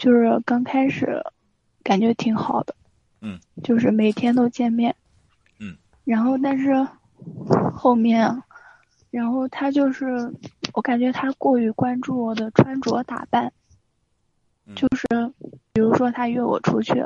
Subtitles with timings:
[0.00, 1.22] 就是刚开始
[1.82, 2.74] 感觉挺好的，
[3.20, 4.96] 嗯，就是每天都见面，
[5.58, 6.72] 嗯，然后但是
[7.74, 8.42] 后面，
[9.10, 10.32] 然后他就是
[10.72, 13.52] 我感觉他过于关注我的穿着打扮，
[14.64, 14.74] 嗯。
[14.74, 15.06] 就是
[15.74, 17.04] 比如说他约我出去，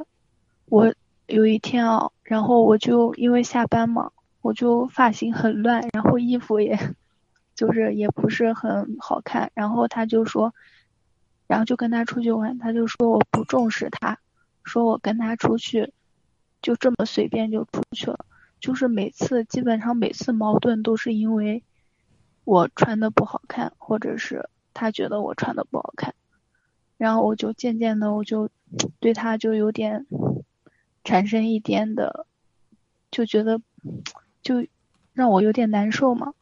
[0.66, 0.94] 我
[1.26, 6.78] 有一天啊，然后我就因为下班嘛，我就发型很乱，然后衣服也
[7.56, 10.54] 就是也不是很好看，然后他就说，
[11.54, 14.18] 然后就跟他出去玩，他就说我不重视他，
[14.64, 15.92] 说我跟他出去
[16.60, 18.26] 就这么随便就出去了，
[18.58, 21.62] 就是每次基本上每次矛盾都是因为
[22.42, 26.16] 我穿的不好看，或者是他觉得我穿的不好看，
[26.96, 28.50] 然后我就渐渐的我就
[28.98, 30.06] 对他就有点
[31.04, 32.26] 产生一点的，
[33.12, 33.60] 就觉得
[34.42, 34.66] 就
[35.12, 36.34] 让我有点难受嘛。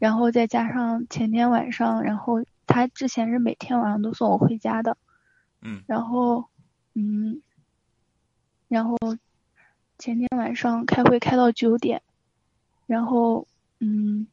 [0.00, 4.96] 然后再加上前天晚上，然后他之前是每天晚上都送我回家的，
[5.62, 6.46] 嗯然后
[6.94, 7.42] 嗯，
[8.68, 8.96] 然后
[9.98, 12.02] 前天晚上开会开到九点，
[12.86, 13.46] 然后
[13.80, 14.26] 嗯，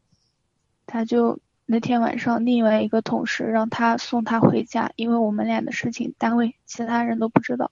[0.85, 7.71] 他就那天晚上另外一个同事让他送他回家，因为我们俩的事情单位其他人都不知道，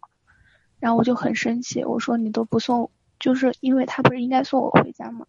[0.79, 5.25] 然后我就很生气，我说你都不送，就是因为他不是应该送我回家吗？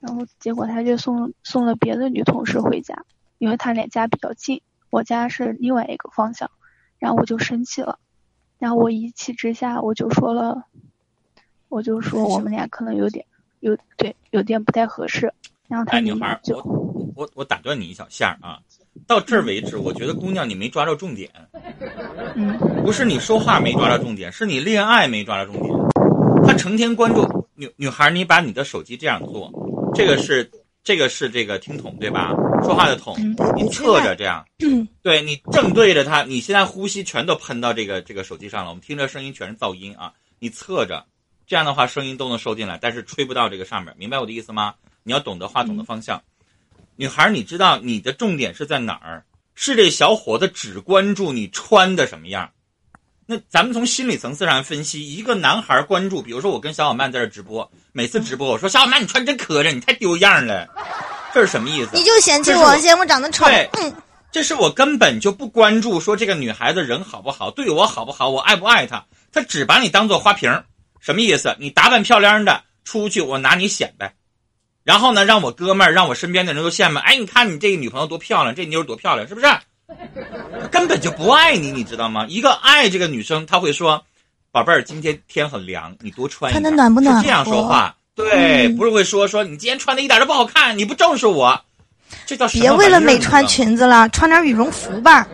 [0.00, 3.04] 然后结果他就送送了别的女同事回家，
[3.40, 4.60] 因为他俩家比较近，
[4.90, 6.50] 我家是另外一个方向，
[6.98, 7.98] 然后我就生气了，
[8.58, 10.66] 然后我一气之下我就说了，
[11.70, 13.24] 我就说我们俩可能有点
[13.60, 15.32] 有对有点不太合适，
[15.68, 18.60] 然后他哎，女孩就我我我打断你一小下啊，
[19.06, 21.30] 到这儿为止，我觉得姑娘你没抓着重点，
[22.34, 22.58] 嗯。
[22.84, 25.74] 不是你说话没抓着重点，是你恋爱没抓着重点。
[26.44, 29.50] 他成天关注女女孩儿，你把你的手机这样做，
[29.94, 30.50] 这个是
[30.82, 32.32] 这个是这个听筒对吧？
[32.62, 34.44] 说话的筒，嗯你侧着这样，
[35.02, 40.12] 对你正对着它，你现在呼吸全都喷到这个这个手机上了，我们听着声音全是噪音啊。
[40.38, 41.04] 你侧着，
[41.46, 44.74] 这样的话声音都能收进来，但是吹不到这个上面，明白我的意思吗？
[45.02, 46.22] 你要懂得话筒的方向。
[46.96, 49.24] 女孩儿，你知道你的重点是在哪儿？
[49.54, 52.50] 是这小伙子只关注你穿的什么样。
[53.30, 60.66] 那咱们从心理层次上分析，一个男孩关注，比如说我跟小小曼在这直播，每次直播我说小小曼你穿真磕碜，你太丢样了，
[61.32, 61.90] 这是什么意思？
[61.94, 63.94] 你就嫌弃我我嫌我长得丑，对嗯，
[64.32, 70.64] 这是我根本就不关注说这个女孩子人好不好，对我好不好，我爱不爱她，她只把你当做花瓶儿，
[70.98, 71.54] 什么意思？
[71.60, 74.12] 你打扮漂亮的出去，我拿你显摆，
[74.82, 79.46] 然后呢，让我哥们儿，让我身边的人都羡慕，哎，你看你这个女朋友多漂亮，这妞多漂亮，是不是？
[80.60, 82.26] 她 根本就不爱你，你知道吗？
[82.28, 84.04] 一个爱这个女生，她会说
[84.52, 91.60] ：“宝贝儿，今天天很凉，你多穿一点。”穿得暖不暖这样说话，对，嗯不是会说说你今天穿的一点都不好看，你不重视我，
[92.26, 95.26] 这叫什么别为了美穿裙子了，穿点羽绒服吧。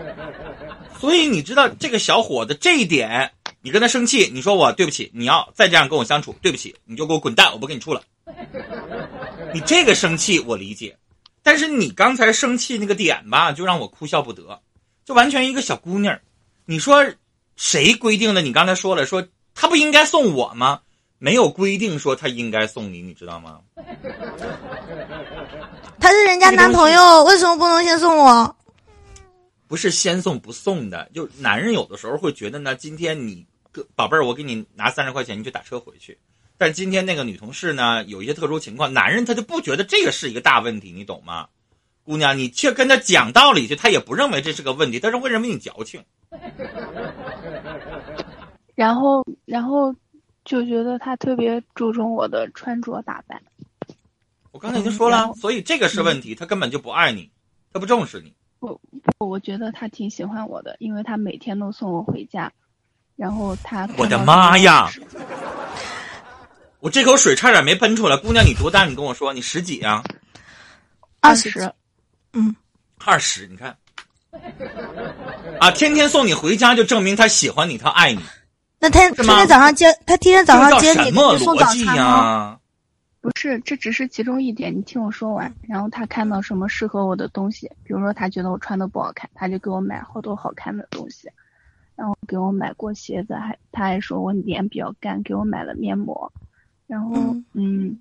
[0.99, 3.31] 所以你知道这个小伙子这一点，
[3.61, 8.01] 你跟他生气，你说我对不起，你要再这样跟我相处，对不起，你就给我滚蛋，我不跟你处了。
[9.53, 10.97] 你这个生气我理解，
[11.47, 14.61] 但是你刚才生气那个点吧，就让我哭笑不得，
[15.05, 16.21] 就完全一个小姑娘儿。
[16.65, 17.07] 你说
[17.55, 18.43] 谁规定的？
[18.43, 19.25] 你刚才说了，说
[19.55, 20.81] 他不应该送我吗？
[21.19, 23.61] 没有规定说他应该送你，你知道吗？
[26.01, 28.57] 他是人家男朋友，为什么不能先送我？
[29.69, 36.19] 不是先送不送的，就男人有的时候会觉得呢，今天你个宝贝儿，我给你拿三十块钱，你就打车回去。
[36.59, 41.49] 但今天那个女同事呢，有一些特殊情况，男人他就不觉得这个是一个大问题，你懂吗？
[42.03, 46.03] 姑娘，你却跟他讲道理去，他也不认为这是个问题，但是为什么你矫情。
[48.75, 49.95] 然后然后
[50.45, 53.43] 就觉得他特别注重我的穿着打扮，
[54.53, 57.31] 我刚才已经说了嗯，所以这个是问题，他根本就不爱你，
[57.73, 58.33] 他不重视你。
[59.19, 62.53] 我觉得他挺喜欢我的，因为他每天都送我回家，
[63.17, 64.89] 然后他我的妈呀
[66.87, 68.17] 我这口水差点没喷出来。
[68.17, 68.85] 姑娘，你多大？
[68.85, 70.05] 你跟我说，你十几啊？
[71.21, 71.51] 二十
[72.33, 72.55] 嗯，
[73.05, 73.77] 二十，你看，
[75.59, 78.23] 啊，天天送你回家，就证明他喜欢你，他爱你。
[78.79, 82.61] 那他天天早上接他天天早上接你，送早逻辑餐吗？
[83.21, 85.53] 不是，这只是其中一点，你听我说完。
[85.63, 91.29] 然后他看到什么适合我的东西，比如说他觉得我穿的不好看，他就给我买好多好看的东西，
[91.97, 96.33] 然后给我买过鞋子，还他还说我脸比较干，给我买了面膜，
[96.87, 97.99] 然后嗯嗯，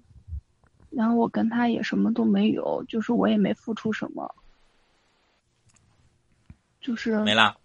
[0.90, 4.34] 然后我跟他也什么都没有，就是我也没付出什么，
[6.82, 7.58] 就是没了。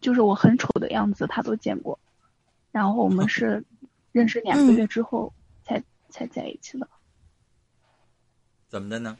[0.00, 1.98] 就是我很丑的样子他都见过，
[2.70, 3.64] 然后我们是
[4.12, 5.32] 认识两个嗯月之后
[5.64, 6.88] 才、才在一起的。
[8.68, 9.16] 怎么的呢？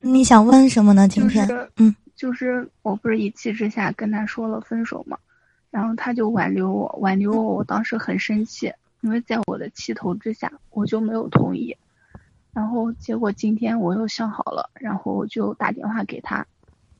[0.00, 1.08] 你想问什么呢？
[1.08, 5.18] 今天就是，嗯，就是我不是一气之下跟他说了分手嘛，
[5.70, 8.72] 然后他就挽留我，挽留我，我当时很生气，
[9.02, 11.76] 因为在我的气头之下，我就没有同意。
[12.52, 16.46] 然后结果今天我又想好了，然后我就打电话给他，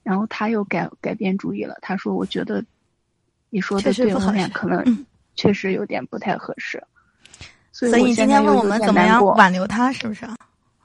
[0.02, 2.64] 然后他又改改变主意了，他说我觉得
[3.50, 6.82] 你说的对我们俩可能确实有点不太合适。
[7.70, 10.26] 所以你今天问我们怎么样挽留他，是不是？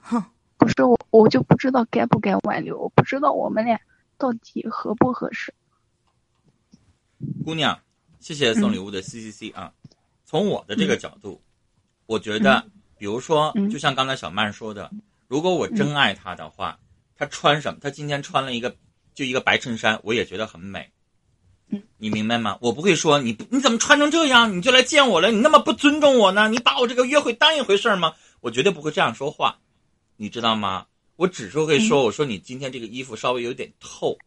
[0.00, 0.22] 哼，
[0.56, 3.80] 不是我，我就不知道该不该挽留，我不知道我们俩
[4.16, 5.52] 到底合不合适。
[7.44, 7.78] 姑娘，
[8.20, 9.72] 谢谢送礼物的 C C C 啊。
[10.28, 11.40] 从我的这个角度，
[12.04, 12.62] 我觉得，
[12.98, 14.90] 比如说，就像刚才小曼说的，
[15.26, 16.78] 如果我真爱他的话，
[17.16, 17.78] 他穿什么？
[17.80, 18.76] 他今天穿了一个
[19.14, 20.90] 就一个白衬衫，我也觉得很美。
[21.96, 22.58] 你明白吗？
[22.60, 25.30] 我不会说你你怎么穿成这样，你就来见我了？
[25.30, 26.46] 你那么不尊重我呢？
[26.50, 28.12] 你把我这个约会当一回事吗？
[28.40, 29.58] 我绝对不会这样说话，
[30.18, 30.88] 你知道吗？
[31.16, 34.18] 我只是会说，我说你今天这个衣服稍微有点透，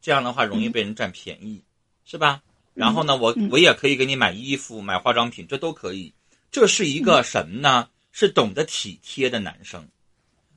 [0.00, 1.62] 这样的话容易被人占便宜。
[2.06, 2.42] 是吧？
[2.74, 6.12] 然后呢，我我也可以给你买衣服、买化妆品，这都可以。
[6.50, 7.88] 这是一个什么呢？
[8.12, 9.86] 是懂得体贴的男生。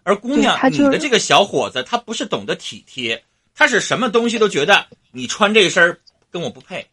[0.04, 3.24] 而姑娘，你的这个小伙子，他不是懂得体贴，
[3.54, 5.98] 他是什么东西都觉得你穿这身
[6.30, 6.86] 跟我不配，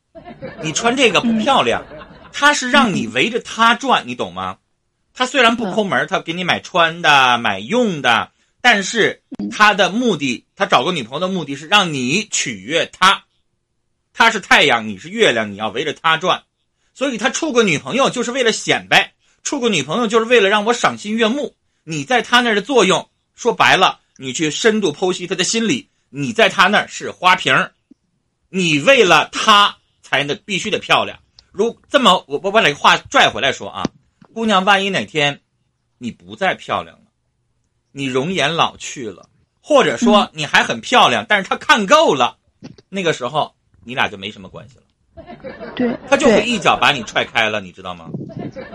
[0.62, 1.84] 你穿这个不漂亮。
[2.32, 4.56] 他是让你围着他转，你懂吗？
[5.12, 8.30] 他虽然不抠门，他给你买穿的、买用的，
[8.60, 9.20] 但是
[9.50, 13.24] 他的目的，他找个女朋友的目的是让你取悦他。
[14.14, 16.42] 他是太阳，你是月亮，你要围着他转，
[16.92, 21.56] 所以他处个女朋友就是为了显摆，处个女朋友就是为了让我赏心悦目。
[21.84, 27.70] 你在他那儿的作用，说白了，你去深度剖析他的心理，你在他那儿是花瓶
[28.50, 31.18] 你为了他才能必须得漂亮。
[31.50, 33.88] 如这么，我我把这话拽回来说啊，
[34.34, 35.40] 姑娘，万一哪天
[35.96, 37.04] 你不再漂亮了，
[37.92, 39.28] 你容颜老去了，
[39.62, 42.36] 或者说你还很漂亮，但是他看够了，
[42.90, 43.54] 那个时候。
[43.84, 45.24] 你俩就没什么关系了，
[45.76, 48.08] 对，他就会一脚把你踹开了，你知道吗？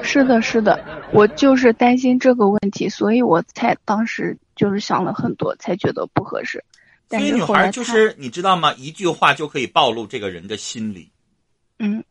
[0.03, 6.63] 是的，是的，我就是担心这个问题，所以我才当时就是想了很多，才觉得不合适。
[7.09, 8.73] 所以女孩就是你知道吗？
[8.73, 11.09] 一句话就可以暴露这个人的心理。
[11.79, 12.03] 嗯，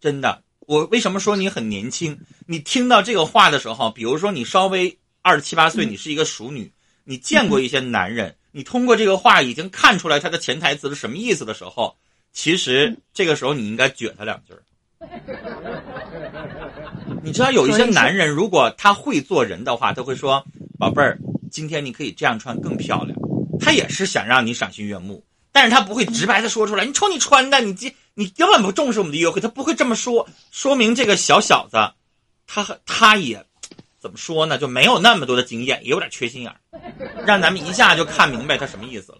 [0.00, 2.18] 真的，我为什么说你很年轻？
[2.46, 6.72] 你听到这个话的时候，比如说你稍微二十七八岁，你是一个熟女，
[7.04, 11.96] 你见过一些男人，你通过这个话已经看出来他的潜台词是什么意思的时候。
[12.32, 14.62] 其实这个时候你应该撅他两句儿。
[17.24, 20.44] 你知道有一些男人，如果他会做人的话，他会说
[20.78, 21.18] ：“宝贝儿，
[21.50, 23.18] 今天你可以这样穿更漂亮。”
[23.60, 26.84] 他也是想让你赏心悦目，但是他不会直白的说出来。
[26.84, 30.28] 你瞅你穿的，你这你根本不重视我们的约会，他不会这么说。
[30.50, 31.76] 说明这个小小子，
[32.46, 33.44] 他他也
[34.00, 34.58] 怎么说呢？
[34.58, 36.56] 就没有那么多的经验，也有点缺心眼儿，
[37.26, 39.18] 让咱们一下就看明白他什么意思了。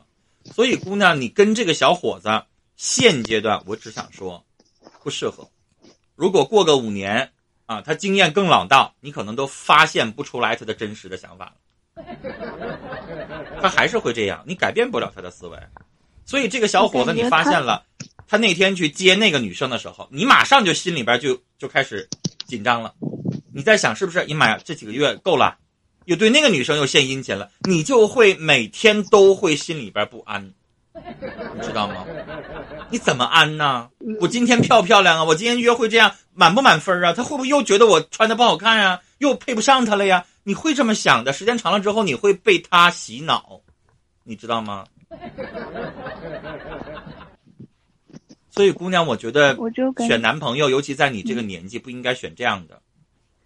[0.54, 2.28] 所以，姑娘，你跟这个小伙子。
[2.82, 4.44] 现阶段我只想说，
[5.04, 5.48] 不适合。
[6.16, 7.30] 如果过个五年，
[7.66, 12.04] 啊，他经验更老道，你可能都发现不出来他的真实的想法了。
[13.62, 15.56] 他还是会这样，你改变不了他的思维。
[16.26, 17.86] 所以这个小伙子，你发现了，
[18.26, 22.08] 他那天去接那个女生的时候，你马上就心里边就就开始
[22.46, 22.92] 紧张了。
[23.54, 24.24] 你在想是不是？
[24.26, 25.56] 你妈呀这几个月够了，
[26.06, 30.52] 又对那个女生又献殷勤了，你就会每天都会心里边不安。
[30.94, 32.04] 你知道吗？
[32.92, 33.88] 你怎么安呢？
[34.20, 35.24] 我今天漂不漂亮啊？
[35.24, 37.14] 我今天约会这样满不满分啊？
[37.14, 39.00] 他会不会又觉得我穿的不好看啊？
[39.16, 40.26] 又配不上他了呀？
[40.44, 41.32] 你会这么想的。
[41.32, 43.62] 时间长了之后，你会被他洗脑，
[44.24, 44.84] 你知道吗？
[48.50, 49.56] 所以，姑娘，我觉得
[50.06, 52.82] 选男朋友，尤其在你这个年纪，不应该选这样的，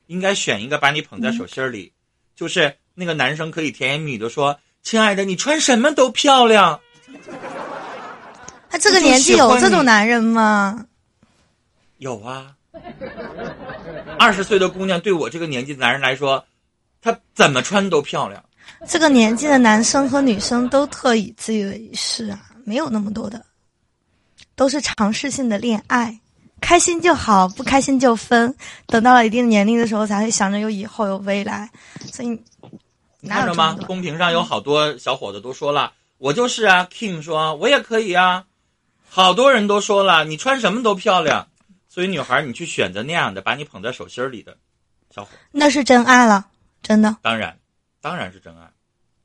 [0.09, 1.93] 应该选一个把你捧在手心里，
[2.35, 6.81] 就是那个男生可以甜言蜜语的说：“亲爱的，你穿什么都漂亮。”
[8.77, 10.85] 他这个年纪有这种男人吗？
[11.97, 12.55] 有啊，
[14.19, 16.45] 二十岁的姑娘对我这个年纪的男人来说，
[17.01, 18.45] 他怎么穿都漂亮。
[18.87, 23.43] 这个年纪的男生和女生都特以自以为是啊，没有那么多的，
[24.55, 26.21] 都是尝试性的恋爱，
[26.61, 28.55] 开心就好，不开心就分。
[28.89, 31.71] 等到了一定年龄的时候，才会想着有以后有未来。
[32.13, 32.39] 所以，
[33.27, 33.75] 看着吗？
[33.87, 35.95] 公屏上有好多小伙子都说了。
[36.19, 38.45] 我就是啊 King 说，我也可以啊。
[39.09, 41.47] 好多人都说了，你穿什么都漂亮。
[41.89, 44.55] 所以女孩，你去选择那样的，把你捧在手心里的
[45.15, 46.45] 小伙，那是真爱了，
[46.83, 47.17] 真的。
[47.23, 47.57] 当然，
[48.03, 48.69] 当然是真爱。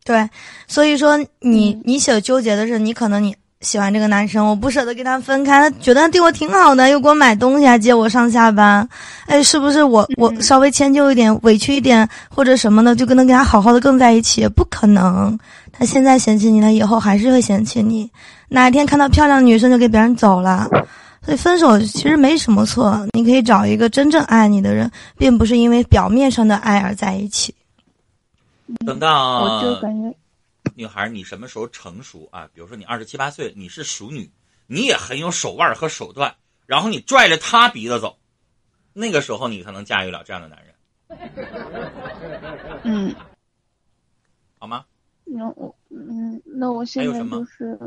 [0.05, 0.29] 对，
[0.67, 8.87] 所以说你你所纠结的是，你可能你喜欢这个男生，我不舍得跟他分开，他觉得他对我挺好的，又给我买东西，还接我上下班。
[9.25, 14.47] 哎，是不是我我稍微迁就一点，委屈一点，或者什么的，就跟能跟他好好的更在一起？
[14.47, 15.37] 不可能。
[15.73, 18.09] 他现在嫌弃你他，以后还是会嫌弃你。
[18.53, 20.67] 哪一天看到漂亮的女生就给别人走了，
[21.21, 27.55] 所以分手其实没什么错，你可以找一个真正爱你的人，并不是因为表面上的爱而在一起。
[28.85, 30.13] 等到我就感觉
[30.75, 32.45] 女孩，你什么时候成熟啊？
[32.53, 34.29] 比如说你二十七八岁，你是熟女，
[34.67, 38.17] 你也很有手腕和手段，然后你拽着他鼻子走，
[38.91, 40.75] 那个时候你才能驾驭了这样的男人，
[42.83, 43.15] 嗯，
[44.59, 44.83] 好吗？
[45.23, 47.79] 那我嗯，那我现在就是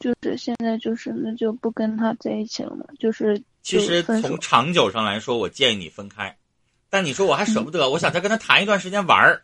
[0.00, 6.34] 就是现在就是那就不跟他在一起了嘛，就是其实从长久上来说，我建议你分开。
[6.88, 9.42] 但你说我还舍不得，我想再跟他谈一段时间玩儿，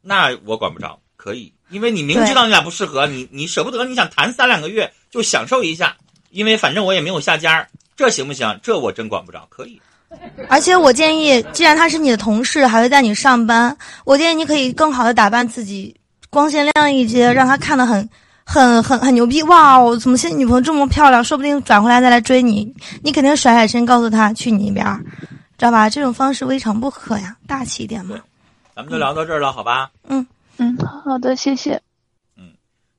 [0.00, 5.96] 那我管不着，可以，因为你明知道你俩不适合，你你舍不得，你想谈三两个月就享受一下，
[6.30, 8.58] 因为反正我也没有下家，这行不行？
[8.62, 9.82] 这我真管不着，可以。
[10.48, 15.94] 而且我建议，既然他是你的同事，还会带你上班，我建议你可以更好的打扮自己，
[16.30, 18.08] 光鲜亮丽一些，让他看得很。
[18.48, 19.76] 很很很牛逼哇！
[19.76, 21.22] 我怎么现在女朋友这么漂亮？
[21.22, 22.72] 说不定转回来再来追你，
[23.02, 25.04] 你肯定甩甩身告诉他去你那边儿，
[25.58, 25.90] 知道吧？
[25.90, 28.16] 这种方式未尝不可呀，大气一点嘛。
[28.76, 29.90] 咱们就聊到这儿了，好吧？
[30.08, 30.24] 嗯
[30.58, 31.82] 嗯，好的，谢谢。
[32.36, 32.52] 嗯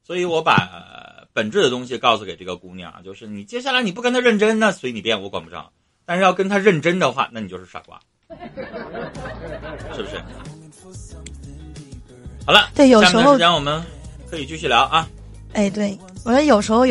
[0.05, 5.71] 所以我把、呃本质的东西告诉给这个姑娘啊，就是你接下来你不跟他认真，那随你便，我管不着。
[6.03, 7.99] 但是要跟他认真的话，那你就是傻瓜，
[9.95, 10.19] 是不是？
[12.43, 13.83] 好了，对有时候我们
[14.31, 15.07] 可以继续聊啊。
[15.53, 16.85] 哎，对，我觉得有时候有